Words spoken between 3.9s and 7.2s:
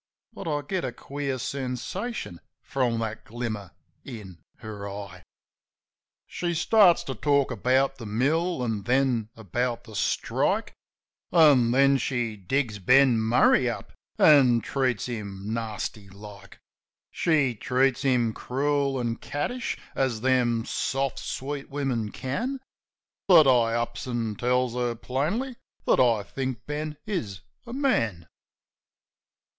in her eye. She starts to